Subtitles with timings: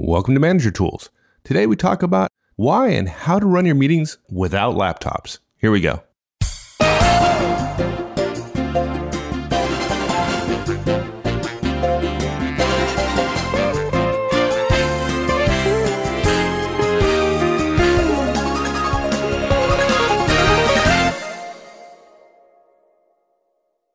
[0.00, 1.10] Welcome to Manager Tools.
[1.42, 5.40] Today we talk about why and how to run your meetings without laptops.
[5.56, 6.04] Here we go.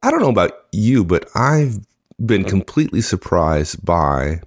[0.04, 1.80] I don't know about you, but I've
[2.20, 2.50] been mm-hmm.
[2.50, 4.42] completely surprised by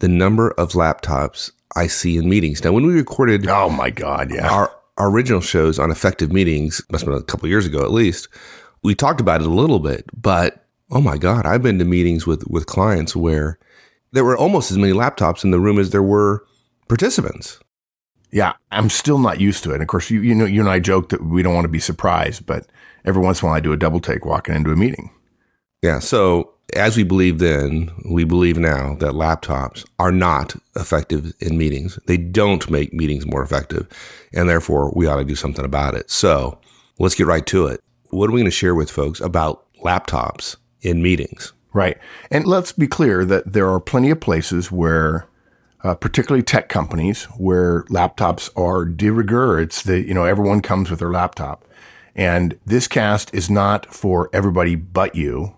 [0.00, 2.64] the number of laptops I see in meetings.
[2.64, 4.50] Now, when we recorded Oh my God, yeah.
[4.50, 7.92] our, our original shows on effective meetings, must have been a couple years ago at
[7.92, 8.28] least,
[8.82, 12.26] we talked about it a little bit, but oh my God, I've been to meetings
[12.26, 13.58] with, with clients where
[14.12, 16.44] there were almost as many laptops in the room as there were
[16.88, 17.60] participants.
[18.32, 19.74] Yeah, I'm still not used to it.
[19.74, 21.68] And of course, you you know, you and I joke that we don't want to
[21.68, 22.66] be surprised, but
[23.04, 25.10] every once in a while I do a double take walking into a meeting.
[25.82, 25.98] Yeah.
[25.98, 31.98] So as we believed then, we believe now that laptops are not effective in meetings.
[32.06, 33.86] They don't make meetings more effective.
[34.32, 36.10] And therefore, we ought to do something about it.
[36.10, 36.58] So
[36.98, 37.80] let's get right to it.
[38.10, 41.52] What are we going to share with folks about laptops in meetings?
[41.72, 41.98] Right.
[42.30, 45.28] And let's be clear that there are plenty of places where,
[45.84, 49.60] uh, particularly tech companies, where laptops are de rigueur.
[49.60, 51.64] It's the, you know, everyone comes with their laptop.
[52.16, 55.54] And this cast is not for everybody but you.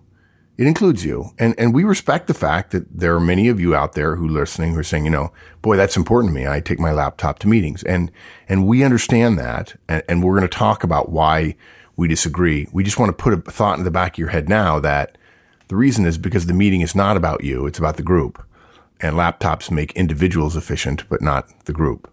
[0.55, 1.31] It includes you.
[1.39, 4.27] And, and we respect the fact that there are many of you out there who
[4.27, 5.31] are listening who are saying, you know,
[5.63, 6.47] boy, that's important to me.
[6.47, 7.81] I take my laptop to meetings.
[7.83, 8.11] And,
[8.47, 9.75] and we understand that.
[9.87, 11.55] And, and we're going to talk about why
[11.95, 12.67] we disagree.
[12.71, 15.17] We just want to put a thought in the back of your head now that
[15.69, 17.65] the reason is because the meeting is not about you.
[17.65, 18.43] It's about the group.
[19.01, 22.11] And laptops make individuals efficient, but not the group.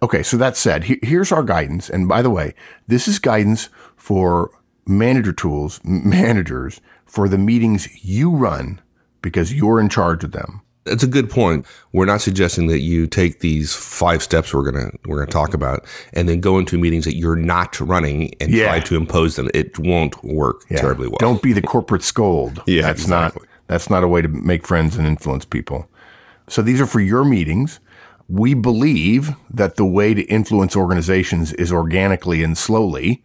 [0.00, 0.22] Okay.
[0.22, 1.90] So that said, he- here's our guidance.
[1.90, 2.54] And by the way,
[2.86, 4.52] this is guidance for
[4.90, 8.80] manager tools, managers for the meetings you run
[9.22, 10.62] because you're in charge of them.
[10.84, 11.66] That's a good point.
[11.92, 15.84] We're not suggesting that you take these five steps we're gonna we're gonna talk about
[16.14, 18.64] and then go into meetings that you're not running and Yeah.
[18.66, 19.50] try to impose them.
[19.54, 20.80] It won't work Yeah.
[20.80, 21.18] terribly well.
[21.20, 22.62] Don't be the corporate scold.
[22.66, 23.42] Yeah, that's exactly.
[23.42, 25.86] not that's not a way to make friends and influence people.
[26.48, 27.78] So these are for your meetings.
[28.28, 33.22] We believe that the way to influence organizations is organically and slowly.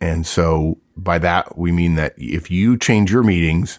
[0.00, 3.78] And so by that we mean that if you change your meetings,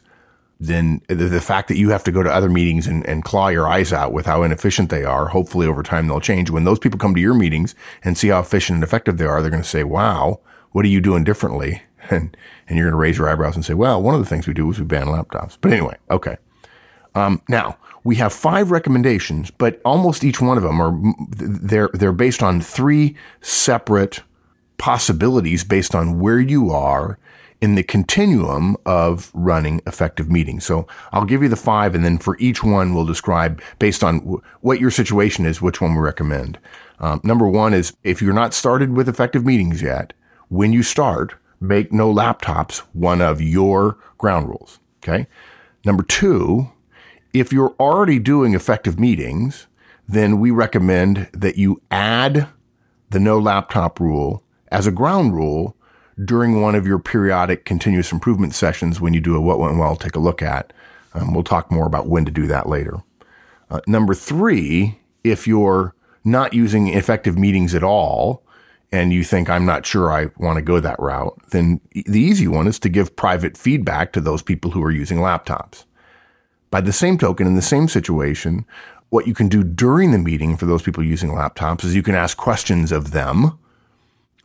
[0.59, 3.68] then the, fact that you have to go to other meetings and, and claw your
[3.68, 6.50] eyes out with how inefficient they are, hopefully over time they'll change.
[6.50, 9.42] When those people come to your meetings and see how efficient and effective they are,
[9.42, 10.40] they're going to say, wow,
[10.72, 11.81] what are you doing differently?
[12.12, 12.38] And,
[12.68, 14.53] and you're going to raise your eyebrows and say, well, one of the things we
[14.53, 15.58] do is we ban laptops.
[15.59, 16.38] But anyway, okay.
[17.16, 20.96] Um, now we have five recommendations, but almost each one of them are,
[21.36, 24.22] they're, they're based on three separate
[24.78, 27.18] possibilities based on where you are
[27.62, 30.66] in the continuum of running effective meetings.
[30.66, 34.19] So I'll give you the five and then for each one we'll describe based on
[34.19, 36.59] w- what your situation is, which one we recommend.
[37.00, 40.14] Um, number one is if you're not started with effective meetings yet,
[40.50, 44.80] when you start, make no laptops one of your ground rules.
[45.02, 45.28] Okay.
[45.85, 46.72] Number two,
[47.34, 49.68] if you're already doing effective meetings,
[50.08, 52.47] then we recommend that you add
[53.09, 55.76] the no laptop rule as a ground rule
[56.24, 59.96] during one of your periodic continuous improvement sessions when you do a what went well
[59.96, 60.72] take a look at.
[61.14, 62.98] Um, we'll talk more about when to do that later.
[63.70, 65.94] Uh, number three, if you're
[66.24, 68.44] not using effective meetings at all
[68.92, 72.47] and you think I'm not sure I want to go that route, then the easy
[72.47, 75.86] one is to give private feedback to those people who are using laptops.
[76.72, 78.66] By the same token, in the same situation,
[79.09, 82.16] what you can do during the meeting for those people using laptops is you can
[82.16, 83.58] ask questions of them,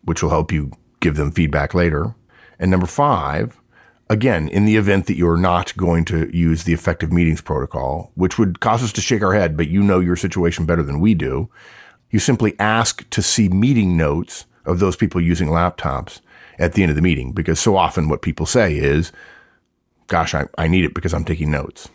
[0.02, 2.14] which will help you give them feedback later.
[2.58, 3.60] And number five,
[4.08, 8.38] again, in the event that you're not going to use the effective meetings protocol, which
[8.38, 11.14] would cause us to shake our head, but you know your situation better than we
[11.14, 11.48] do,
[12.10, 16.20] you simply ask to see meeting notes of those people using laptops
[16.58, 17.32] at the end of the meeting.
[17.32, 19.12] Because so often what people say is,
[20.08, 21.88] gosh, I, I need it because I'm taking notes.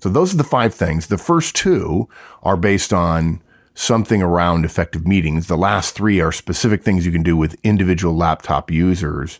[0.00, 1.08] So those are the five things.
[1.08, 2.08] The first two
[2.42, 3.42] are based on
[3.76, 5.46] something around effective meetings.
[5.46, 9.38] The last three are specific things you can do with individual laptop users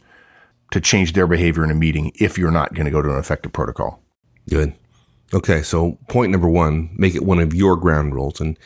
[0.72, 3.18] to change their behavior in a meeting if you're not going to go to an
[3.18, 4.02] effective protocol.
[4.48, 4.74] Good.
[5.32, 8.38] Okay, so point number one, make it one of your ground rules.
[8.38, 8.58] And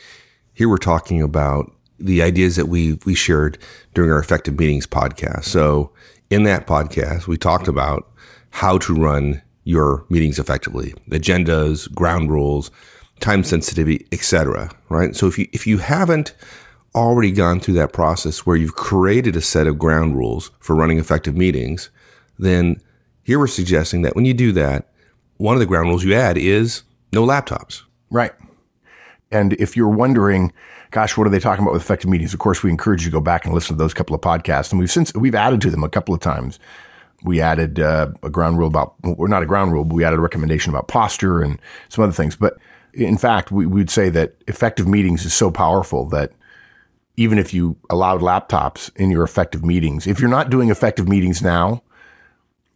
[0.53, 3.57] here we're talking about the ideas that we we shared
[3.93, 5.45] during our effective meetings podcast.
[5.45, 5.93] So
[6.29, 8.11] in that podcast, we talked about
[8.49, 12.71] how to run your meetings effectively, agendas, ground rules,
[13.21, 14.69] time sensitivity, etc.
[14.89, 15.15] Right.
[15.15, 16.33] So if you if you haven't
[16.93, 20.99] already gone through that process where you've created a set of ground rules for running
[20.99, 21.89] effective meetings,
[22.37, 22.81] then
[23.23, 24.89] here we're suggesting that when you do that,
[25.37, 26.83] one of the ground rules you add is
[27.13, 27.83] no laptops.
[28.09, 28.33] Right.
[29.31, 30.51] And if you're wondering,
[30.91, 32.33] gosh, what are they talking about with effective meetings?
[32.33, 34.71] Of course, we encourage you to go back and listen to those couple of podcasts.
[34.71, 36.59] And we've since, we've added to them a couple of times.
[37.23, 40.19] We added uh, a ground rule about, or not a ground rule, but we added
[40.19, 41.57] a recommendation about posture and
[41.87, 42.35] some other things.
[42.35, 42.57] But
[42.93, 46.31] in fact, we would say that effective meetings is so powerful that
[47.17, 51.41] even if you allowed laptops in your effective meetings, if you're not doing effective meetings
[51.41, 51.81] now,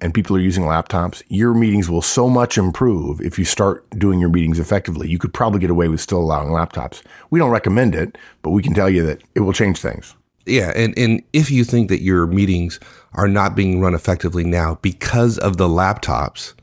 [0.01, 4.19] and people are using laptops, your meetings will so much improve if you start doing
[4.19, 5.09] your meetings effectively.
[5.09, 7.01] You could probably get away with still allowing laptops.
[7.29, 10.15] We don't recommend it, but we can tell you that it will change things.
[10.45, 12.79] Yeah, and and if you think that your meetings
[13.13, 16.53] are not being run effectively now because of the laptops,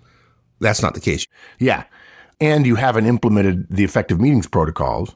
[0.61, 1.27] that's not the case.
[1.59, 1.85] Yeah.
[2.43, 5.15] And you haven't implemented the effective meetings protocols,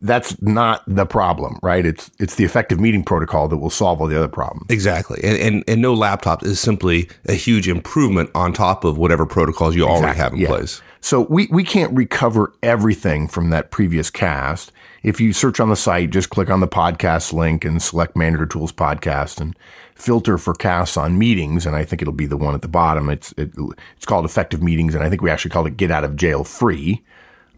[0.00, 1.84] that's not the problem, right?
[1.84, 4.66] It's it's the effective meeting protocol that will solve all the other problems.
[4.70, 5.20] Exactly.
[5.22, 9.74] And and, and no laptop is simply a huge improvement on top of whatever protocols
[9.74, 10.04] you exactly.
[10.04, 10.48] already have in yeah.
[10.48, 10.82] place.
[11.00, 14.72] So we, we can't recover everything from that previous cast.
[15.02, 18.46] If you search on the site, just click on the podcast link and select Manager
[18.46, 19.54] Tools Podcast and
[19.94, 21.66] filter for casts on meetings.
[21.66, 23.08] And I think it'll be the one at the bottom.
[23.08, 23.52] It's, it,
[23.96, 24.94] it's called Effective Meetings.
[24.94, 27.02] And I think we actually called it Get Out of Jail Free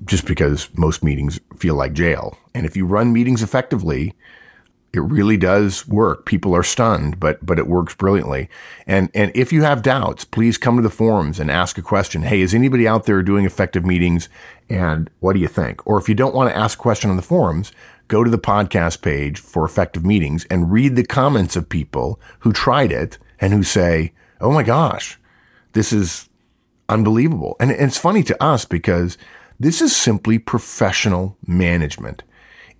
[0.05, 2.39] just because most meetings feel like jail.
[2.55, 4.15] And if you run meetings effectively,
[4.93, 6.25] it really does work.
[6.25, 8.49] People are stunned, but but it works brilliantly.
[8.87, 12.23] And and if you have doubts, please come to the forums and ask a question.
[12.23, 14.29] Hey, is anybody out there doing effective meetings?
[14.69, 15.87] And what do you think?
[15.87, 17.73] Or if you don't want to ask a question on the forums,
[18.09, 22.53] go to the podcast page for effective meetings and read the comments of people who
[22.53, 25.19] tried it and who say, "Oh my gosh,
[25.73, 26.29] this is
[26.89, 29.19] unbelievable." And, it's funny to us because
[29.59, 32.23] this is simply professional management.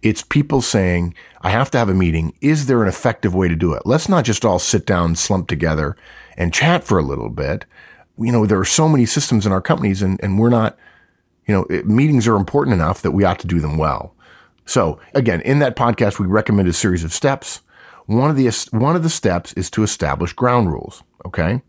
[0.03, 2.35] It's people saying, I have to have a meeting.
[2.41, 3.83] Is there an effective way to do it?
[3.87, 5.97] Let's not just all sit down, slump together
[6.37, 7.65] and chat for a little bit.
[8.19, 10.77] You know, there are so many systems in our companies and, and we're not,
[11.47, 14.15] you know, it, meetings are important enough that we ought to do them well.
[14.67, 17.63] So again, in that podcast, we recommend a series of steps.
[18.07, 21.03] One of the, one of the steps is to establish ground rules.
[21.25, 21.63] Okay.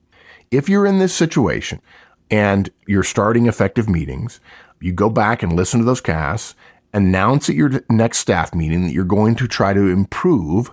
[0.52, 1.82] If you're in this situation
[2.30, 4.40] and you're starting effective meetings,
[4.80, 6.56] you go back and listen to those casts,
[6.94, 10.72] announce at your next staff meeting that you're going to try to improve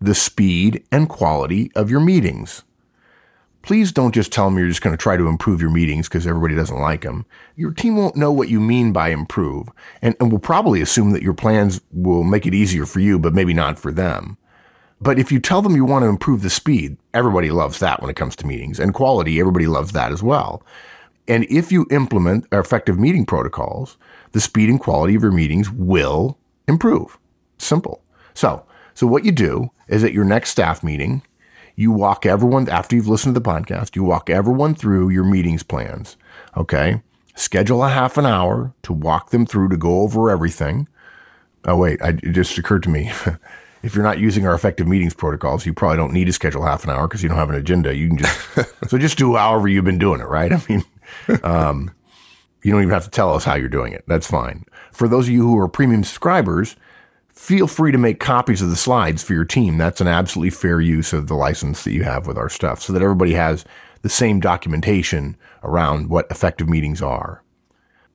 [0.00, 2.64] the speed and quality of your meetings.
[3.62, 6.26] Please don't just tell them you're just going to try to improve your meetings because
[6.26, 7.24] everybody doesn't like them.
[7.54, 9.68] Your team won't know what you mean by improve
[10.02, 13.34] and, and will probably assume that your plans will make it easier for you, but
[13.34, 14.36] maybe not for them.
[15.00, 18.10] But if you tell them you want to improve the speed, everybody loves that when
[18.10, 19.40] it comes to meetings and quality.
[19.40, 20.62] Everybody loves that as well.
[21.28, 23.96] And if you implement effective meeting protocols,
[24.32, 27.18] the speed and quality of your meetings will improve.
[27.58, 28.02] Simple.
[28.34, 28.64] So,
[28.94, 31.22] so what you do is at your next staff meeting,
[31.82, 35.62] you walk everyone after you've listened to the podcast, you walk everyone through your meetings
[35.62, 36.16] plans.
[36.56, 37.02] Okay.
[37.34, 40.88] Schedule a half an hour to walk them through to go over everything.
[41.64, 43.10] Oh, wait, I, it just occurred to me.
[43.82, 46.84] if you're not using our effective meetings protocols, you probably don't need to schedule half
[46.84, 47.94] an hour because you don't have an agenda.
[47.96, 48.48] You can just,
[48.88, 50.52] so just do however you've been doing it, right?
[50.52, 50.84] I mean,
[51.42, 51.90] um,
[52.62, 54.04] you don't even have to tell us how you're doing it.
[54.06, 54.64] That's fine.
[54.92, 56.76] For those of you who are premium subscribers,
[57.42, 59.76] feel free to make copies of the slides for your team.
[59.76, 62.92] That's an absolutely fair use of the license that you have with our stuff so
[62.92, 63.64] that everybody has
[64.02, 67.42] the same documentation around what effective meetings are.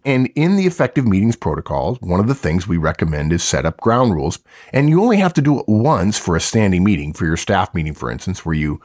[0.06, 3.81] And in the effective meetings protocols, one of the things we recommend is set up
[3.81, 4.39] ground rules.
[4.71, 7.74] And you only have to do it once for a standing meeting, for your staff
[7.74, 8.79] meeting, for instance, where you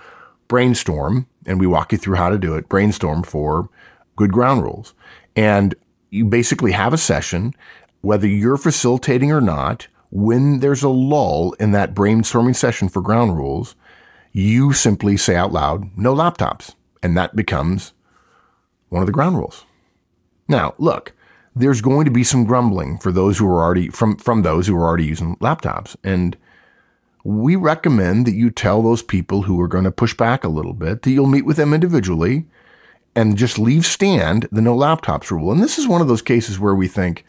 [0.49, 3.69] brainstorm and we walk you through how to do it, brainstorm for
[4.17, 4.93] good ground rules.
[5.37, 5.77] And
[6.11, 7.55] you basically have a session,
[8.01, 13.35] whether you're facilitating or not, when there's a lull in that brainstorming session for ground
[13.35, 13.75] rules,
[14.31, 16.75] you simply say out loud, no laptops.
[17.03, 17.95] And that becomes
[18.91, 19.65] one of the ground rules.
[20.49, 21.15] Now, look,
[21.57, 24.77] there's going to be some grumbling for those who are already from, from those who
[24.77, 25.97] are already using laptops.
[26.05, 26.37] And
[27.25, 30.75] we recommend that you tell those people who are going to push back a little
[30.75, 32.45] bit that you'll meet with them individually
[33.17, 35.51] and just leave stand the no laptops rule.
[35.53, 37.25] And this is one of those cases where we think,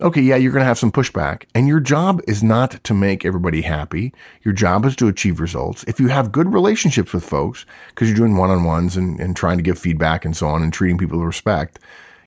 [0.00, 3.24] okay, yeah, you're going to have some pushback and your job is not to make
[3.24, 4.12] everybody happy.
[4.42, 5.84] Your job is to achieve results.
[5.84, 9.62] If you have good relationships with folks because you're doing one-on-ones and, and trying to
[9.62, 11.78] give feedback and so on and treating people with respect,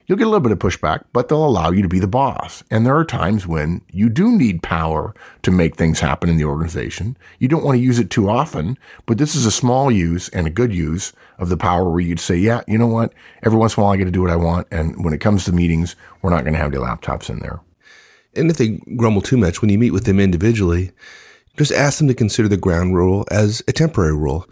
[0.07, 2.63] You'll get a little bit of pushback, but they'll allow you to be the boss.
[2.71, 6.45] And there are times when you do need power to make things happen in the
[6.45, 7.17] organization.
[7.39, 10.47] You don't want to use it too often, but this is a small use and
[10.47, 13.13] a good use of the power where you'd say, yeah, you know what?
[13.43, 14.67] Every once in a while I get to do what I want.
[14.71, 17.59] And when it comes to meetings, we're not going to have the laptops in there.
[18.33, 20.91] And if they grumble too much, when you meet with them individually,
[21.57, 24.47] just ask them to consider the ground rule as a temporary rule.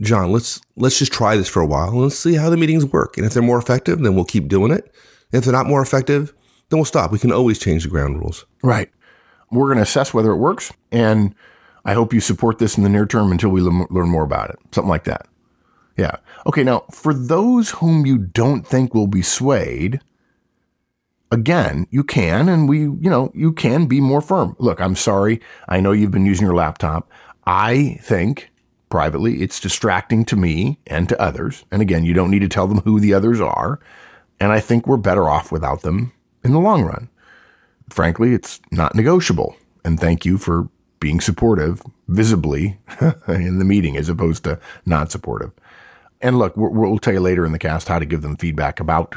[0.00, 2.84] John, let's let's just try this for a while and let's see how the meetings
[2.84, 3.16] work.
[3.16, 4.94] And if they're more effective, then we'll keep doing it.
[5.32, 6.32] If they're not more effective,
[6.68, 7.10] then we'll stop.
[7.10, 8.46] We can always change the ground rules.
[8.62, 8.90] Right.
[9.50, 10.72] We're going to assess whether it works.
[10.92, 11.34] And
[11.84, 14.58] I hope you support this in the near term until we learn more about it.
[14.72, 15.26] Something like that.
[15.96, 16.16] Yeah.
[16.46, 16.62] Okay.
[16.62, 20.00] Now, for those whom you don't think will be swayed,
[21.32, 24.54] again, you can, and we, you know, you can be more firm.
[24.58, 25.40] Look, I'm sorry.
[25.68, 27.10] I know you've been using your laptop.
[27.46, 28.50] I think
[28.88, 31.64] privately it's distracting to me and to others.
[31.70, 33.80] And again, you don't need to tell them who the others are.
[34.40, 36.12] And I think we're better off without them
[36.44, 37.08] in the long run.
[37.90, 39.56] Frankly, it's not negotiable.
[39.84, 40.68] And thank you for
[41.00, 42.78] being supportive visibly
[43.28, 45.52] in the meeting as opposed to not supportive.
[46.20, 49.14] And look, we'll tell you later in the cast how to give them feedback about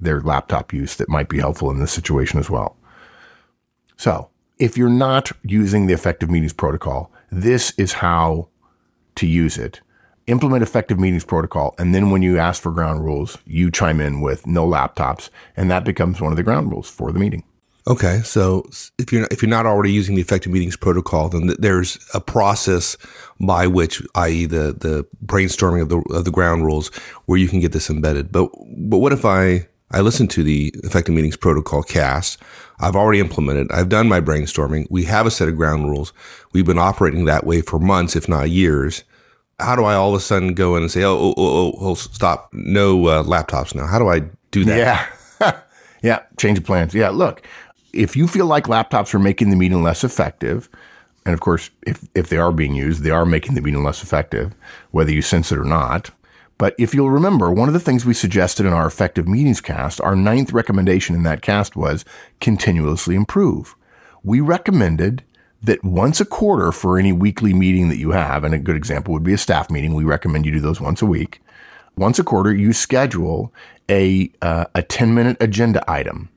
[0.00, 2.76] their laptop use that might be helpful in this situation as well.
[3.96, 8.48] So, if you're not using the effective meetings protocol, this is how
[9.16, 9.80] to use it.
[10.26, 14.20] Implement effective meetings protocol, and then when you ask for ground rules, you chime in
[14.20, 17.42] with no laptops, and that becomes one of the ground rules for the meeting.
[17.88, 21.98] Okay, so if you're if you're not already using the effective meetings protocol, then there's
[22.14, 22.96] a process
[23.40, 26.88] by which, i.e., the the brainstorming of the of the ground rules,
[27.24, 28.30] where you can get this embedded.
[28.30, 32.38] But but what if I I listened to the effective meetings protocol cast.
[32.78, 33.70] I've already implemented.
[33.72, 34.86] I've done my brainstorming.
[34.88, 36.12] We have a set of ground rules.
[36.52, 39.02] We've been operating that way for months, if not years.
[39.58, 41.74] How do I all of a sudden go in and say, oh, oh, oh, oh,
[41.80, 43.86] oh stop, no uh, laptops now?
[43.86, 44.20] How do I
[44.50, 45.08] do that?
[45.40, 45.60] Yeah.
[46.02, 46.22] yeah.
[46.38, 46.94] Change of plans.
[46.94, 47.10] Yeah.
[47.10, 47.42] Look,
[47.92, 50.68] if you feel like laptops are making the meeting less effective,
[51.26, 54.02] and of course, if, if they are being used, they are making the meeting less
[54.02, 54.54] effective,
[54.92, 56.10] whether you sense it or not.
[56.60, 59.98] But if you'll remember, one of the things we suggested in our effective meetings cast,
[60.02, 62.04] our ninth recommendation in that cast was
[62.38, 63.74] continuously improve.
[64.22, 65.24] We recommended
[65.62, 69.14] that once a quarter for any weekly meeting that you have, and a good example
[69.14, 69.94] would be a staff meeting.
[69.94, 71.40] We recommend you do those once a week.
[71.96, 73.54] Once a quarter, you schedule
[73.88, 76.28] a uh, a ten minute agenda item,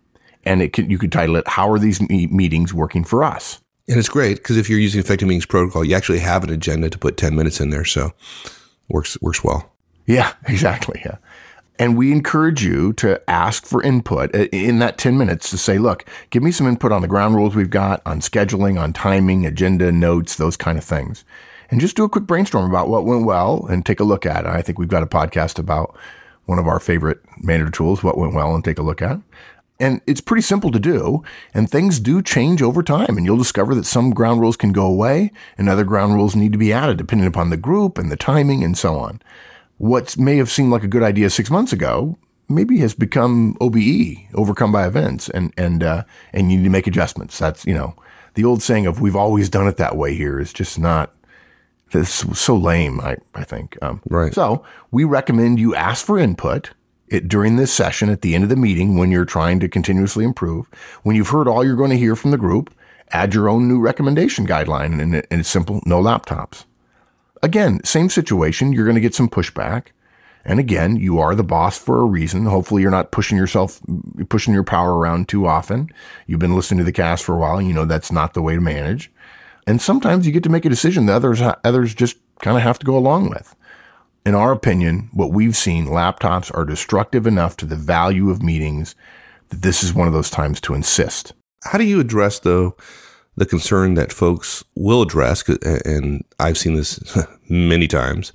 [0.45, 3.59] and it can, you could title it "How are these me- meetings working for us?"
[3.89, 6.89] And it's great because if you're using effective meetings protocol, you actually have an agenda
[6.89, 8.13] to put ten minutes in there, so
[8.87, 9.72] works works well.
[10.05, 11.01] Yeah, exactly.
[11.05, 11.17] Yeah.
[11.79, 15.77] And we encourage you to ask for input uh, in that 10 minutes to say,
[15.79, 19.45] look, give me some input on the ground rules we've got, on scheduling, on timing,
[19.45, 21.25] agenda, notes, those kind of things.
[21.71, 24.45] And just do a quick brainstorm about what went well and take a look at
[24.45, 24.49] it.
[24.49, 25.97] I think we've got a podcast about
[26.45, 29.19] one of our favorite manager tools, what went well, and take a look at.
[29.79, 31.23] And it's pretty simple to do.
[31.53, 33.17] And things do change over time.
[33.17, 36.51] And you'll discover that some ground rules can go away and other ground rules need
[36.51, 39.19] to be added depending upon the group and the timing and so on
[39.83, 44.15] what may have seemed like a good idea six months ago maybe has become OBE,
[44.33, 47.37] overcome by events, and and uh, and you need to make adjustments.
[47.37, 47.93] That's you know
[48.35, 51.13] the old saying of "we've always done it that way" here is just not.
[51.91, 53.77] It's so lame, I, I think.
[53.81, 54.33] Um, right.
[54.33, 56.71] So we recommend you ask for input
[57.09, 60.23] it, during this session at the end of the meeting when you're trying to continuously
[60.23, 60.65] improve.
[61.03, 62.73] When you've heard all you're going to hear from the group,
[63.11, 66.63] add your own new recommendation guideline, and, and it's simple: no laptops.
[67.43, 68.71] Again, same situation.
[68.71, 69.87] You're going to get some pushback.
[70.45, 72.45] And again, you are the boss for a reason.
[72.45, 73.81] Hopefully you're not pushing yourself,
[74.29, 75.89] pushing your power around too often.
[76.25, 77.61] You've been listening to the cast for a while.
[77.61, 79.11] You know that's not the way to manage.
[79.67, 82.79] And sometimes you get to make a decision that others, others just kind of have
[82.79, 83.55] to go along with.
[84.25, 88.95] In our opinion, what we've seen, laptops are destructive enough to the value of meetings
[89.49, 91.33] that this is one of those times to insist.
[91.63, 92.75] How do you address though
[93.35, 95.47] the concern that folks will address,
[95.85, 96.99] and I've seen this
[97.49, 98.31] many times,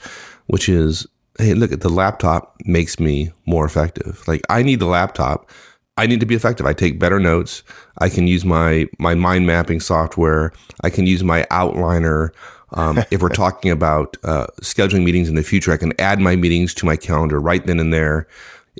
[0.46, 1.06] which is,
[1.38, 4.26] hey, look, at the laptop makes me more effective.
[4.26, 5.48] Like I need the laptop.
[5.96, 6.64] I need to be effective.
[6.64, 7.64] I take better notes.
[7.98, 10.52] I can use my my mind mapping software.
[10.82, 12.30] I can use my outliner.
[12.72, 16.36] Um, if we're talking about uh, scheduling meetings in the future, I can add my
[16.36, 18.28] meetings to my calendar right then and there.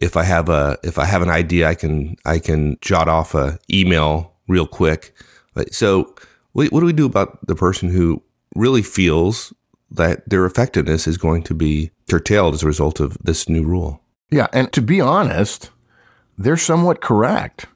[0.01, 3.35] If I have a if I have an idea, I can I can jot off
[3.35, 5.13] a email real quick
[5.73, 6.15] so,
[6.53, 8.23] what, do we do about the person who
[8.55, 9.53] really feels
[9.91, 14.03] that their effectiveness is going to be curtailed as a result of this new rule?
[14.31, 14.49] Yeah.
[14.53, 15.71] And to be honest,
[16.37, 17.67] they're somewhat correct.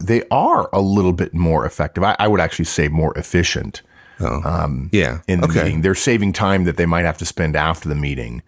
[0.00, 2.04] They are a little bit more effective.
[2.04, 3.82] I, I would actually say more efficient.
[4.20, 5.20] Oh, um, yeah.
[5.28, 5.64] In the okay.
[5.64, 8.42] meeting, they're saving time that they might have to spend after the meeting.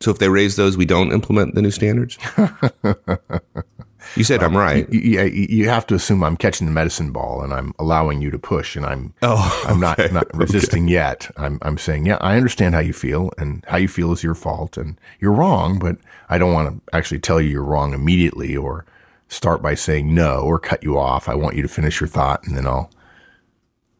[0.00, 2.18] So if they raise those, we don't implement the new standards.
[4.14, 4.92] You said I'm uh, right.
[4.92, 8.30] Yeah, you, you, have to assume I'm catching the medicine ball and I'm allowing you
[8.30, 10.92] to push, and I'm oh, I'm not not resisting okay.
[10.92, 11.30] yet.
[11.36, 14.34] I'm I'm saying, yeah, I understand how you feel, and how you feel is your
[14.34, 15.96] fault, and you're wrong, but
[16.28, 18.84] I don't want to actually tell you you're wrong immediately, or
[19.28, 21.28] start by saying no, or cut you off.
[21.28, 22.90] I want you to finish your thought, and then I'll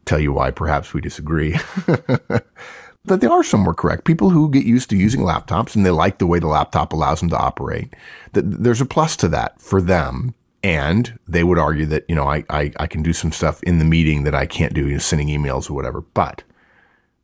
[0.05, 1.57] tell you why perhaps we disagree.
[3.07, 4.05] that they are somewhere correct.
[4.05, 7.19] People who get used to using laptops and they like the way the laptop allows
[7.19, 7.93] them to operate,
[8.33, 10.33] that there's a plus to that for them.
[10.63, 13.79] And they would argue that, you know, I, I, I can do some stuff in
[13.79, 16.01] the meeting that I can't do, you know, sending emails or whatever.
[16.01, 16.43] But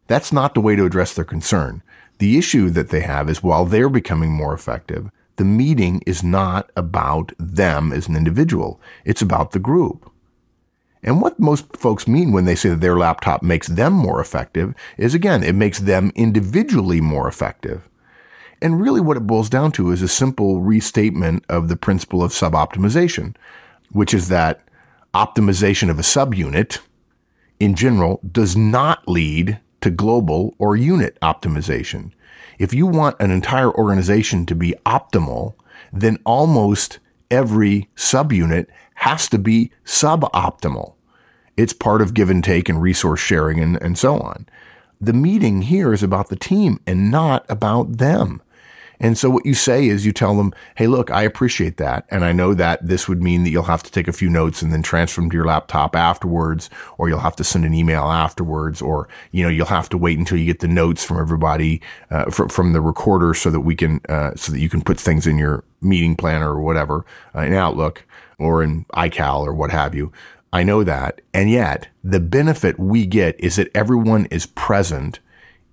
[0.07, 1.81] that's not the way to address their concern.
[2.19, 6.69] The issue that they have is while they're becoming more effective, the meeting is not
[6.75, 8.79] about them as an individual.
[9.03, 10.09] It's about the group.
[11.03, 14.73] And what most folks mean when they say that their laptop makes them more effective
[14.97, 17.89] is again, it makes them individually more effective.
[18.61, 22.31] And really what it boils down to is a simple restatement of the principle of
[22.31, 23.35] suboptimization,
[23.91, 24.61] which is that
[25.13, 26.79] optimization of a subunit
[27.59, 32.11] in general does not lead to global or unit optimization.
[32.57, 35.55] If you want an entire organization to be optimal,
[35.91, 40.93] then almost every subunit has to be suboptimal.
[41.57, 44.47] It's part of give and take and resource sharing and, and so on.
[45.01, 48.41] The meeting here is about the team and not about them.
[49.03, 52.05] And so what you say is you tell them, Hey, look, I appreciate that.
[52.09, 54.61] And I know that this would mean that you'll have to take a few notes
[54.61, 58.03] and then transfer them to your laptop afterwards, or you'll have to send an email
[58.03, 61.81] afterwards, or, you know, you'll have to wait until you get the notes from everybody,
[62.11, 64.97] uh, from, from the recorder so that we can, uh, so that you can put
[64.97, 67.05] things in your meeting planner or whatever,
[67.35, 68.05] uh, in Outlook
[68.39, 70.13] or in iCal or what have you.
[70.53, 71.19] I know that.
[71.33, 75.19] And yet the benefit we get is that everyone is present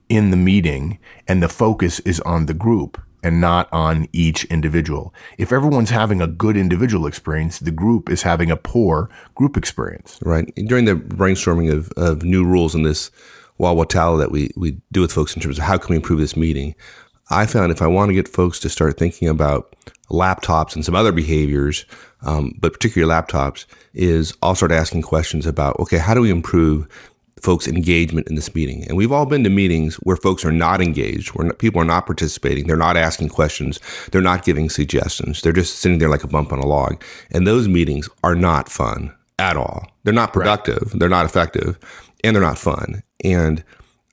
[0.08, 5.14] in the meeting and the focus is on the group and not on each individual.
[5.38, 10.18] If everyone's having a good individual experience, the group is having a poor group experience.
[10.22, 10.52] Right.
[10.54, 13.10] During the brainstorming of, of new rules in this
[13.58, 16.18] Wawa Tala that we, we do with folks in terms of how can we improve
[16.18, 16.74] this meeting,
[17.30, 19.76] I found if I want to get folks to start thinking about
[20.10, 21.84] laptops and some other behaviors,
[22.22, 26.88] um, but particularly laptops, is I'll start asking questions about, okay, how do we improve
[27.42, 28.84] folks' engagement in this meeting.
[28.88, 31.86] And we've all been to meetings where folks are not engaged, where not, people are
[31.86, 33.80] not participating, they're not asking questions,
[34.10, 37.02] they're not giving suggestions, they're just sitting there like a bump on a log.
[37.30, 39.86] And those meetings are not fun at all.
[40.04, 40.98] They're not productive, right.
[40.98, 41.78] they're not effective,
[42.22, 43.02] and they're not fun.
[43.24, 43.64] And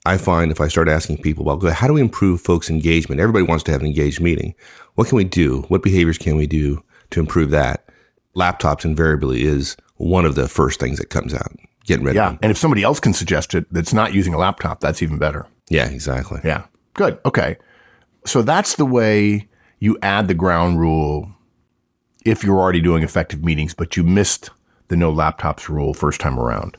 [0.06, 3.20] I find if I start asking people, well, how do we improve folks' engagement?
[3.20, 4.56] Everybody wants to have an engaged meeting.
[4.96, 5.64] What can we do?
[5.68, 7.90] What behaviors can we do to improve that?
[8.36, 11.52] Laptops invariably is one of the first things that comes out
[12.02, 12.26] rid yeah.
[12.26, 12.40] of them.
[12.44, 15.48] And if somebody else can suggest it that's not using a laptop, that's even better.
[15.70, 16.42] Yeah, exactly.
[16.44, 16.66] Yeah.
[16.94, 17.20] Good.
[17.26, 17.58] Okay.
[18.26, 19.48] So that's the way
[19.80, 21.32] you add the ground rule
[22.26, 24.50] if you're already doing effective meetings, but you missed
[24.90, 26.78] the no laptops rule first time around.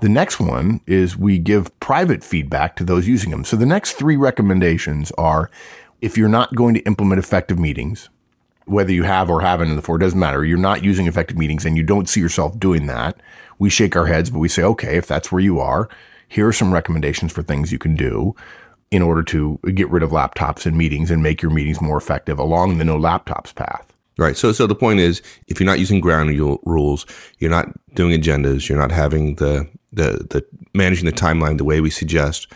[0.00, 3.44] The next one is we give private feedback to those using them.
[3.44, 5.50] So the next three recommendations are
[6.00, 8.10] if you're not going to implement effective meetings,
[8.66, 10.44] whether you have or haven't in the four, doesn't matter.
[10.44, 13.20] You're not using effective meetings and you don't see yourself doing that.
[13.58, 15.88] We shake our heads, but we say, okay, if that's where you are,
[16.28, 18.34] here are some recommendations for things you can do
[18.90, 22.38] in order to get rid of laptops in meetings and make your meetings more effective
[22.38, 23.92] along the no laptops path.
[24.16, 24.36] Right.
[24.36, 26.30] So, so the point is, if you're not using ground
[26.64, 27.04] rules,
[27.38, 31.80] you're not doing agendas, you're not having the, the, the managing the timeline the way
[31.80, 32.46] we suggest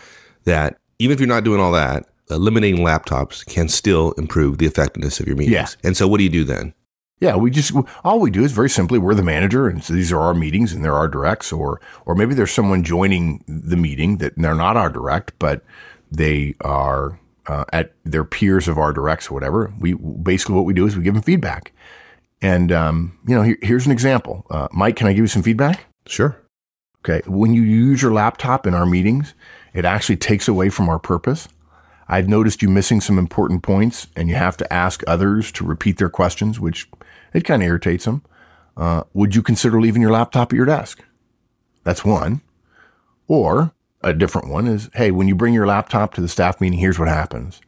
[0.45, 5.19] that even if you're not doing all that, eliminating laptops can still improve the effectiveness
[5.19, 5.77] of your meetings.
[5.81, 5.87] Yeah.
[5.87, 6.73] And so what do you do then?
[7.19, 7.73] Yeah, we just
[8.05, 10.71] all we do is very simply we're the manager, and so these are our meetings,
[10.71, 14.77] and they're our directs, or or maybe there's someone joining the meeting that they're not
[14.77, 15.61] our direct, but
[16.09, 19.73] they are uh, at their peers of our directs or whatever.
[19.79, 21.73] We basically what we do is we give them feedback,
[22.41, 24.45] and um, you know here, here's an example.
[24.49, 25.87] Uh, Mike, can I give you some feedback?
[26.05, 26.41] Sure.
[27.03, 29.33] Okay, when you use your laptop in our meetings,
[29.73, 31.49] it actually takes away from our purpose.
[32.11, 35.97] I've noticed you missing some important points and you have to ask others to repeat
[35.97, 36.89] their questions, which
[37.33, 38.23] it kind of irritates them.
[38.75, 41.03] Uh, would you consider leaving your laptop at your desk?
[41.83, 42.41] That's one.
[43.27, 46.79] Or a different one is, hey, when you bring your laptop to the staff meeting,
[46.79, 47.61] here's what happens.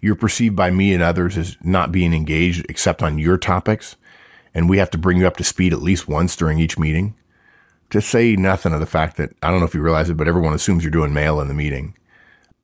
[0.00, 3.96] You're perceived by me and others as not being engaged except on your topics.
[4.54, 7.16] And we have to bring you up to speed at least once during each meeting.
[7.90, 10.28] To say nothing of the fact that I don't know if you realize it, but
[10.28, 11.94] everyone assumes you're doing mail in the meeting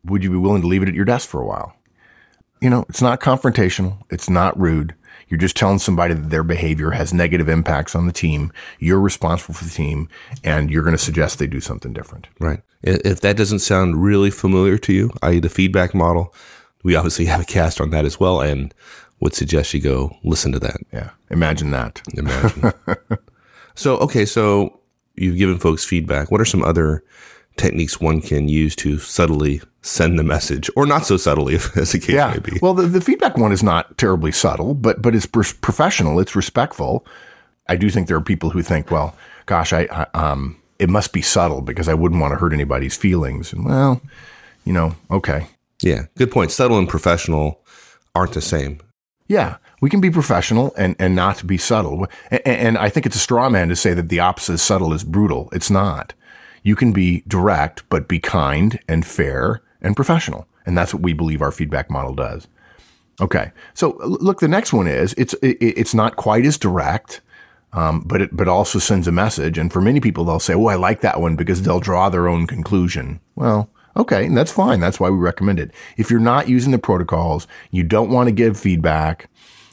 [0.05, 1.75] would you be willing to leave it at your desk for a while?
[2.61, 3.99] You know, it's not confrontational.
[4.11, 4.95] It's not rude.
[5.29, 8.53] You're just telling somebody that their behavior has negative impacts on the team.
[8.79, 10.09] You're responsible for the team
[10.43, 12.29] and you're going to suggest they do something different.
[12.39, 12.61] Right.
[12.83, 16.35] If that doesn't sound really familiar to you, i.e., the feedback model,
[16.83, 18.75] we obviously have a cast on that as well and
[19.21, 20.77] would suggest you go listen to that.
[20.93, 21.11] Yeah.
[21.31, 22.03] Imagine that.
[22.15, 22.73] Imagine.
[23.75, 24.27] so, okay.
[24.27, 24.81] So
[25.15, 26.31] you've given folks feedback.
[26.31, 27.03] What are some other
[27.57, 31.99] techniques one can use to subtly send the message, or not so subtly, as the
[31.99, 32.33] case yeah.
[32.33, 32.59] may be.
[32.61, 36.19] Well, the, the feedback one is not terribly subtle, but but it's professional.
[36.19, 37.07] It's respectful.
[37.69, 39.17] I do think there are people who think, well,
[39.47, 42.97] gosh, I, I um, it must be subtle because I wouldn't want to hurt anybody's
[42.97, 43.53] feelings.
[43.53, 44.01] And well,
[44.65, 45.47] you know, okay.
[45.83, 46.51] Yeah, good point.
[46.51, 47.61] Subtle and professional
[48.15, 48.81] aren't the same.
[49.27, 52.07] Yeah, we can be professional and, and not be subtle.
[52.31, 54.93] And, and I think it's a straw man to say that the opposite of subtle
[54.93, 55.49] is brutal.
[55.53, 56.15] It's not.
[56.63, 60.49] You can be direct, but be kind and fair and professional.
[60.67, 62.49] And that's what we believe our feedback model does.
[63.21, 63.53] Okay.
[63.75, 67.21] So look, the next one is it's, it, it's not quite as direct.
[67.73, 69.59] Um, but it but also sends a message.
[69.59, 72.29] And for many people, they'll say, "Oh, I like that one because they'll draw their
[72.29, 74.79] own conclusion." Well, okay, and that's fine.
[74.79, 75.73] That's why we recommend it.
[75.97, 79.29] If you're not using the protocols, you don't want to give feedback.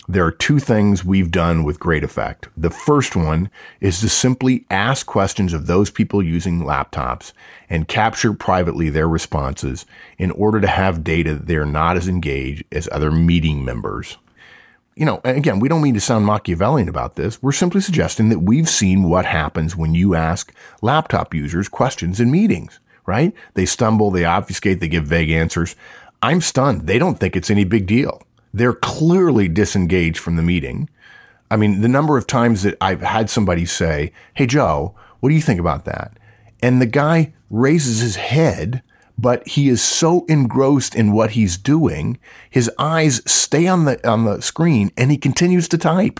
[0.07, 2.49] There are two things we've done with great effect.
[2.57, 7.33] The first one is to simply ask questions of those people using laptops
[7.69, 9.85] and capture privately their responses
[10.17, 14.17] in order to have data that they're not as engaged as other meeting members
[14.95, 17.41] you know, again, we don't mean to sound Machiavellian about this.
[17.41, 22.29] We're simply suggesting that we've seen what happens when you ask laptop users questions in
[22.29, 23.33] meetings, right?
[23.53, 25.75] They stumble, they obfuscate, they give vague answers.
[26.21, 26.87] I'm stunned.
[26.87, 28.21] They don't think it's any big deal.
[28.53, 30.89] They're clearly disengaged from the meeting.
[31.49, 35.35] I mean, the number of times that I've had somebody say, Hey, Joe, what do
[35.35, 36.17] you think about that?
[36.61, 38.83] And the guy raises his head
[39.21, 42.17] but he is so engrossed in what he's doing,
[42.49, 46.19] his eyes stay on the on the screen and he continues to type.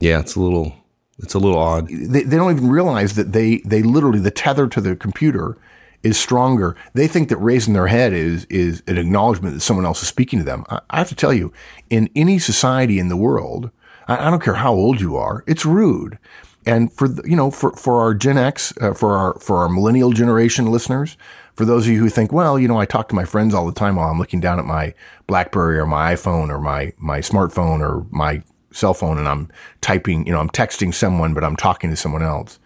[0.00, 0.74] Yeah, it's a little
[1.18, 1.88] it's a little odd.
[1.88, 5.56] They, they don't even realize that they they literally the tether to the computer
[6.04, 6.76] is stronger.
[6.92, 10.38] They think that raising their head is is an acknowledgement that someone else is speaking
[10.38, 10.64] to them.
[10.68, 11.52] I, I have to tell you,
[11.90, 13.70] in any society in the world,
[14.06, 16.18] I, I, don't care how old you are, it's rude.
[16.66, 20.12] And for you know, for for our Gen X, uh, for our for our millennial
[20.12, 21.16] generation listeners,
[21.54, 23.66] for those of you who think, well, you know, I talk to my friends all
[23.66, 24.92] the time while I'm looking down at my
[25.26, 29.48] BlackBerry or my iPhone or my, my smartphone or my cell phone and I'm
[29.80, 32.58] typing, you know, I'm texting someone, but I'm talking to someone else.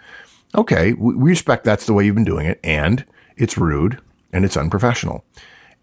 [0.54, 0.94] Okay.
[0.94, 3.04] We respect that's the way you've been doing it and
[3.38, 4.00] it's rude
[4.32, 5.24] and it's unprofessional.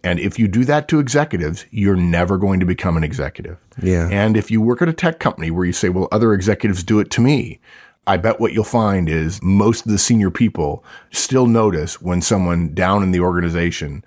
[0.03, 3.57] And if you do that to executives, you're never going to become an executive.
[3.81, 4.07] Yeah.
[4.11, 6.99] And if you work at a tech company where you say, well, other executives do
[6.99, 7.59] it to me,
[8.05, 12.73] I bet what you'll find is most of the senior people still notice when someone
[12.75, 14.05] down in the organization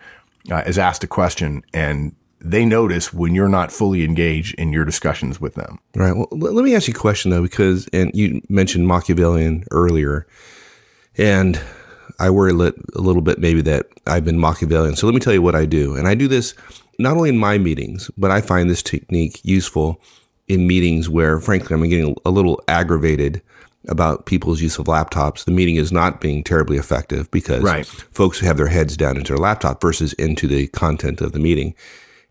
[0.52, 4.84] uh, is asked a question and they notice when you're not fully engaged in your
[4.84, 5.80] discussions with them.
[5.96, 6.14] Right.
[6.16, 10.28] Well, let me ask you a question though, because, and you mentioned Machiavellian earlier,
[11.16, 11.60] and
[12.18, 14.96] I worry a little bit maybe that I've been Machiavellian.
[14.96, 15.94] So let me tell you what I do.
[15.94, 16.54] And I do this
[16.98, 20.00] not only in my meetings, but I find this technique useful
[20.48, 23.42] in meetings where, frankly, I'm getting a little aggravated
[23.86, 27.86] about people's use of laptops, the meeting is not being terribly effective because right.
[27.86, 31.74] folks have their heads down into their laptop versus into the content of the meeting.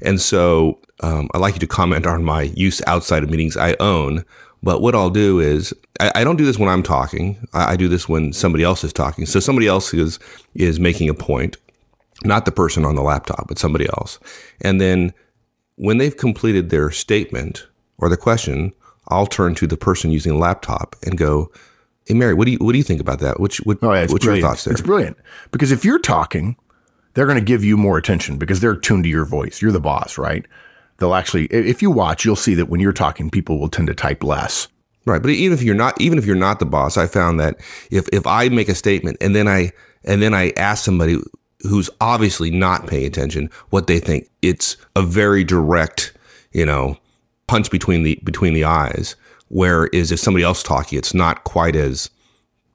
[0.01, 3.75] And so um, I'd like you to comment on my use outside of meetings I
[3.79, 4.23] own.
[4.63, 7.37] But what I'll do is I, I don't do this when I'm talking.
[7.53, 9.25] I, I, do this when somebody else is talking.
[9.25, 10.19] So somebody else is
[10.55, 11.57] is making a point,
[12.23, 14.19] not the person on the laptop, but somebody else.
[14.61, 15.13] And then
[15.75, 17.67] when they've completed their statement
[17.99, 18.73] or the question,
[19.09, 21.51] I'll turn to the person using the laptop and go,
[22.05, 23.39] "Hey, Mary, what do you what do you think about that?
[23.39, 24.41] Which what, oh, yeah, what's brilliant.
[24.41, 25.17] your thoughts there?" It's brilliant
[25.51, 26.57] because if you're talking,
[27.13, 29.61] they're going to give you more attention because they're tuned to your voice.
[29.61, 30.45] You're the boss, right?
[30.99, 33.93] They'll actually, if you watch, you'll see that when you're talking, people will tend to
[33.93, 34.67] type less.
[35.05, 37.55] Right, but even if you're not, even if you're not the boss, I found that
[37.91, 39.71] if if I make a statement and then I
[40.03, 41.17] and then I ask somebody
[41.61, 46.11] who's obviously not paying attention what they think, it's a very direct,
[46.51, 46.97] you know,
[47.47, 49.15] punch between the between the eyes.
[49.47, 52.09] Whereas if somebody else talking, it's not quite as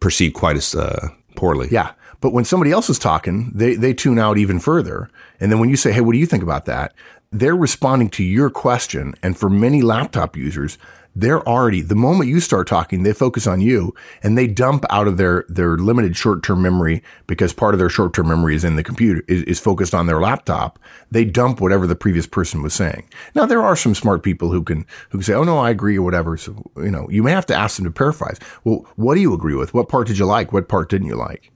[0.01, 1.69] perceived quite as uh, poorly.
[1.71, 1.93] Yeah.
[2.21, 5.11] But when somebody else is talking, they, they tune out even further.
[5.41, 6.95] And then when you say, Hey, what do you think about that?
[7.33, 9.15] They're responding to your question.
[9.23, 10.79] And for many laptop users,
[11.15, 15.07] they're already the moment you start talking, they focus on you and they dump out
[15.07, 18.65] of their their limited short term memory because part of their short term memory is
[18.65, 20.79] in the computer is, is focused on their laptop.
[21.11, 23.09] They dump whatever the previous person was saying.
[23.35, 25.99] Now there are some smart people who can who can say, "Oh no, I agree"
[25.99, 26.37] or whatever.
[26.37, 28.39] So you know, you may have to ask them to paraphrase.
[28.65, 29.75] Well, what do you agree with?
[29.75, 30.53] What part did you like?
[30.53, 31.51] What part didn't you like?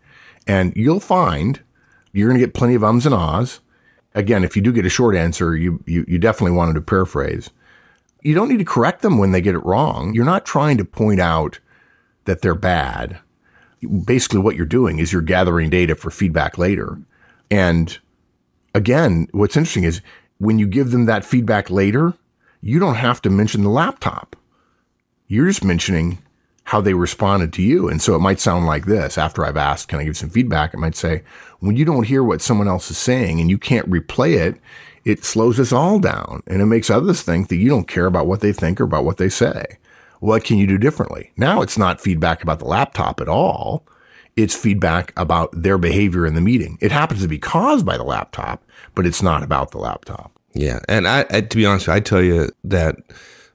[0.46, 1.60] And you'll find
[2.12, 3.60] you're going to get plenty of ums and ahs.
[4.16, 7.50] Again, if you do get a short answer, you you, you definitely want to paraphrase
[8.26, 10.12] you don't need to correct them when they get it wrong.
[10.12, 11.60] You're not trying to point out
[12.24, 13.20] that they're bad.
[14.04, 16.98] Basically, what you're doing is you're gathering data for feedback later.
[17.52, 17.96] And
[18.74, 20.00] again, what's interesting is
[20.38, 22.14] when you give them that feedback later,
[22.60, 24.34] you don't have to mention the laptop.
[25.28, 26.18] You're just mentioning
[26.66, 27.88] how they responded to you.
[27.88, 30.74] And so it might sound like this after I've asked, can I give some feedback?
[30.74, 31.22] It might say,
[31.60, 34.60] when you don't hear what someone else is saying and you can't replay it,
[35.04, 38.26] it slows us all down and it makes others think that you don't care about
[38.26, 39.78] what they think or about what they say.
[40.18, 41.30] What can you do differently?
[41.36, 43.86] Now it's not feedback about the laptop at all.
[44.34, 46.78] It's feedback about their behavior in the meeting.
[46.80, 48.64] It happens to be caused by the laptop,
[48.96, 50.32] but it's not about the laptop.
[50.52, 50.80] Yeah.
[50.88, 52.96] And I, I to be honest, I tell you that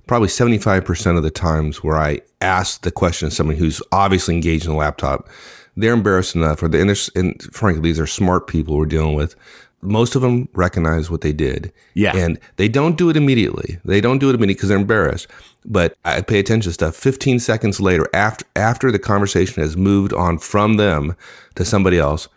[0.07, 4.65] probably 75% of the times where I ask the question of somebody who's obviously engaged
[4.65, 5.29] in a laptop,
[5.77, 9.35] they're embarrassed enough, or they, and, and frankly, these are smart people we're dealing with.
[9.83, 11.73] Most of them recognize what they did.
[11.95, 12.15] Yeah.
[12.15, 13.79] And they don't do it immediately.
[13.83, 15.27] They don't do it immediately because they're embarrassed.
[15.65, 16.95] But I pay attention to stuff.
[16.95, 21.15] 15 seconds later, after, after the conversation has moved on from them
[21.55, 22.27] to somebody else,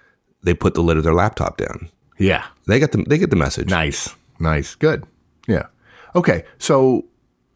[0.42, 1.90] they put the lid of their laptop down.
[2.18, 2.46] Yeah.
[2.66, 3.68] They get the, they get the message.
[3.68, 4.14] Nice.
[4.38, 4.74] Nice.
[4.74, 5.04] Good.
[5.46, 5.66] Yeah.
[6.14, 6.44] Okay.
[6.58, 7.04] So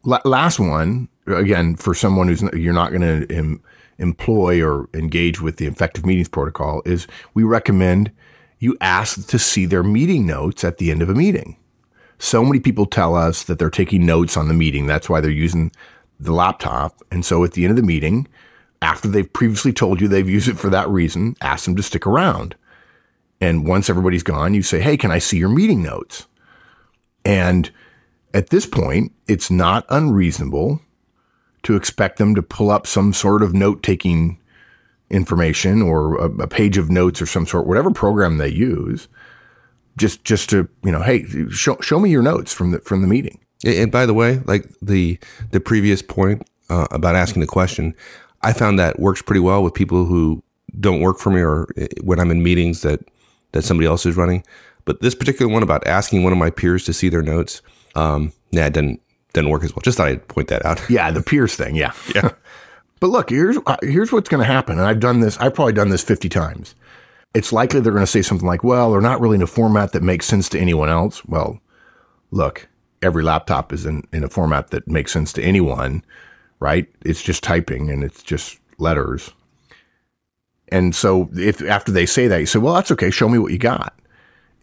[0.03, 3.61] la- last one, again, for someone who's, you're not going to em-
[3.97, 8.11] employ or engage with the effective meetings protocol is we recommend
[8.59, 11.57] you ask to see their meeting notes at the end of a meeting.
[12.17, 14.87] So many people tell us that they're taking notes on the meeting.
[14.87, 15.71] That's why they're using
[16.19, 17.01] the laptop.
[17.11, 18.27] And so at the end of the meeting,
[18.81, 22.05] after they've previously told you they've used it for that reason, ask them to stick
[22.05, 22.55] around.
[23.39, 26.27] And once everybody's gone, you say, Hey, can I see your meeting notes?
[27.23, 27.71] And
[28.33, 30.81] at this point, it's not unreasonable
[31.63, 34.39] to expect them to pull up some sort of note taking
[35.09, 39.07] information or a, a, page of notes or some sort, whatever program they use,
[39.97, 43.07] just just to you know, hey, show show me your notes from the from the
[43.07, 43.39] meeting.
[43.65, 45.19] And by the way, like the
[45.51, 47.93] the previous point uh, about asking the question,
[48.41, 50.41] I found that works pretty well with people who
[50.79, 53.01] don't work for me or eh, when I'm in meetings that
[53.51, 54.43] that somebody else is running.
[54.85, 57.61] But this particular one about asking one of my peers to see their notes,
[57.99, 59.01] um, yeah, it didn't
[59.33, 59.81] didn't work as well.
[59.81, 60.81] Just thought I'd point that out.
[60.89, 61.75] Yeah, the peers thing.
[61.75, 62.31] Yeah, yeah.
[62.99, 65.37] but look, here's uh, here's what's going to happen, and I've done this.
[65.37, 66.75] I've probably done this fifty times.
[67.35, 69.91] It's likely they're going to say something like, "Well, they're not really in a format
[69.91, 71.59] that makes sense to anyone else." Well,
[72.31, 72.67] look,
[73.01, 76.03] every laptop is in, in a format that makes sense to anyone,
[76.59, 76.87] right?
[77.01, 79.31] It's just typing and it's just letters.
[80.71, 83.09] And so if after they say that, you say, well, that's okay.
[83.09, 83.93] Show me what you got.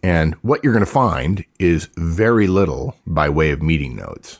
[0.03, 4.39] And what you're going to find is very little by way of meeting notes.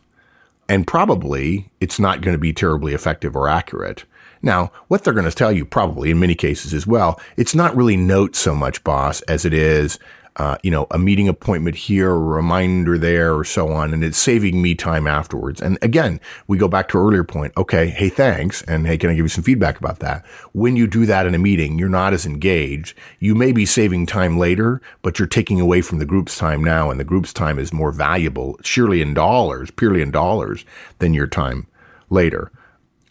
[0.69, 4.03] And probably it's not going to be terribly effective or accurate.
[4.41, 7.75] Now, what they're going to tell you probably in many cases as well, it's not
[7.75, 9.97] really notes so much, boss, as it is
[10.37, 14.19] uh, you know, a meeting appointment here, a reminder there, or so on, and it's
[14.19, 15.59] saving me time afterwards.
[15.59, 17.53] And again, we go back to earlier point.
[17.57, 20.23] Okay, hey, thanks, and hey, can I give you some feedback about that?
[20.53, 22.95] When you do that in a meeting, you're not as engaged.
[23.19, 26.91] You may be saving time later, but you're taking away from the group's time now,
[26.91, 30.65] and the group's time is more valuable, surely in dollars, purely in dollars,
[30.99, 31.65] than your time
[32.11, 32.51] later.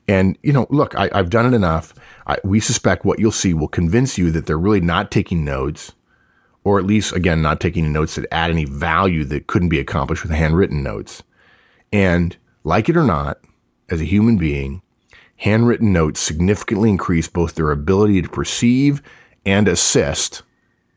[0.07, 1.93] And you know, look, I, have done it enough.
[2.29, 5.93] I, we suspect what you'll see will convince you that they're really not taking notes
[6.67, 10.25] or at least, again, not taking notes that add any value that couldn't be accomplished
[10.25, 11.23] with handwritten notes.
[11.93, 13.39] And like it or not,
[13.89, 14.83] as a human being,
[15.37, 19.01] handwritten notes significantly increase both their ability to perceive
[19.45, 20.43] and assist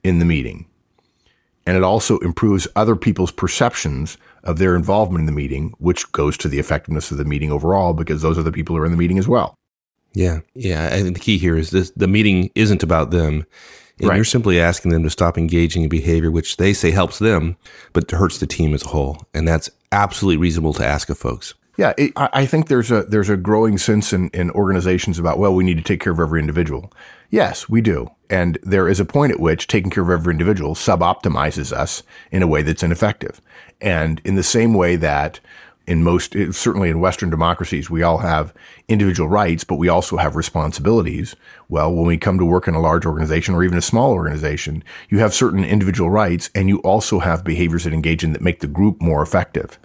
[0.04, 0.66] in the meeting.
[1.68, 6.36] And it also improves other people's perceptions of their involvement in the meeting, which goes
[6.38, 8.92] to the effectiveness of the meeting overall because those are the people who are in
[8.92, 9.54] the meeting as well.
[10.16, 10.40] Yeah.
[10.56, 10.90] Yeah.
[10.90, 13.46] Think the key here is this the meeting isn't about them.
[14.00, 14.16] And right.
[14.16, 17.58] you're simply asking them to stop engaging in behavior which they say helps them,
[17.94, 19.26] but hurts the team as a whole.
[19.34, 21.54] And that's absolutely reasonable to ask of folks.
[21.80, 25.56] Yeah, it, I think there's a there's a growing sense in, in organizations about well,
[25.56, 26.92] we need to take care of every individual.
[27.30, 30.76] Yes, we do, and there is a point at which taking care of every individual
[30.76, 33.40] suboptimizes us in a way that's ineffective.
[33.80, 35.40] And in the same way that
[35.90, 38.54] in most, certainly in Western democracies, we all have
[38.88, 41.36] individual rights, but we also have responsibilities.
[41.68, 44.84] Well, when we come to work in a large organization or even a small organization,
[45.10, 48.60] you have certain individual rights and you also have behaviors that engage in that make
[48.60, 49.80] the group more effective.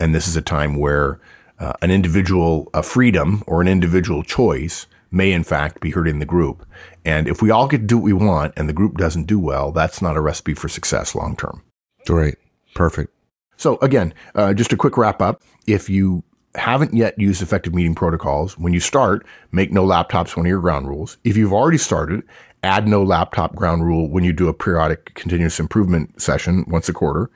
[0.00, 1.20] And this is a time where
[1.58, 6.24] uh, an individual a freedom or an individual choice may in fact be hurting the
[6.24, 6.66] group.
[7.04, 9.38] And if we all get to do what we want and the group doesn't do
[9.38, 11.62] well, that's not a recipe for success long term.
[12.06, 12.36] Great.
[12.74, 13.12] Perfect.
[13.56, 15.42] So again, uh, just a quick wrap up.
[15.66, 16.22] If you
[16.54, 20.60] haven't yet used effective meeting protocols, when you start, make no laptops one of your
[20.60, 21.16] ground rules.
[21.24, 22.22] If you've already started,
[22.62, 26.92] add no laptop ground rule when you do a periodic continuous improvement session once a
[26.92, 27.30] quarter.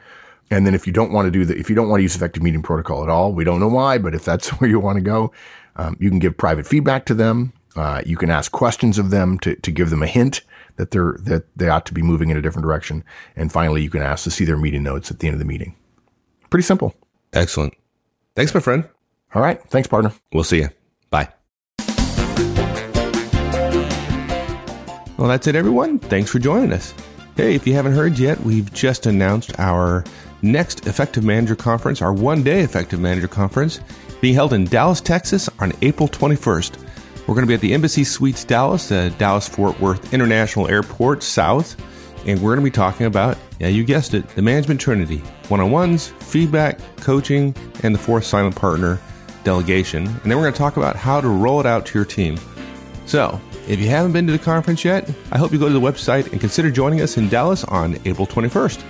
[0.50, 2.16] And then if you don't want to do that, if you don't want to use
[2.16, 4.96] effective meeting protocol at all, we don't know why, but if that's where you want
[4.96, 5.32] to go,
[5.76, 7.52] um, you can give private feedback to them.
[7.76, 10.40] Uh, you can ask questions of them to, to give them a hint
[10.76, 13.04] that they're that they ought to be moving in a different direction.
[13.36, 15.44] And finally, you can ask to see their meeting notes at the end of the
[15.44, 15.76] meeting.
[16.50, 16.94] Pretty simple.
[17.32, 17.74] Excellent.
[18.34, 18.88] Thanks, my friend.
[19.34, 19.62] All right.
[19.64, 20.12] Thanks, partner.
[20.32, 20.70] We'll see you.
[21.10, 21.28] Bye.
[25.18, 25.98] Well, that's it, everyone.
[25.98, 26.94] Thanks for joining us.
[27.36, 30.04] Hey, if you haven't heard yet, we've just announced our
[30.42, 33.80] next Effective Manager Conference, our one day Effective Manager Conference,
[34.20, 36.78] being held in Dallas, Texas on April 21st.
[37.26, 41.22] We're going to be at the Embassy Suites Dallas, uh, Dallas Fort Worth International Airport
[41.22, 41.76] South
[42.26, 45.60] and we're going to be talking about, yeah, you guessed it, the management trinity one
[45.60, 48.98] on ones, feedback, coaching, and the fourth silent partner,
[49.44, 52.04] delegation, and then we're going to talk about how to roll it out to your
[52.04, 52.36] team.
[53.06, 55.80] So, if you haven't been to the conference yet, I hope you go to the
[55.80, 58.82] website and consider joining us in Dallas on April 21st.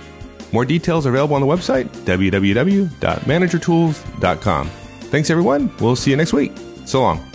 [0.51, 4.67] More details are available on the website, www.managertools.com.
[4.67, 5.71] Thanks, everyone.
[5.79, 6.51] We'll see you next week.
[6.85, 7.28] So long.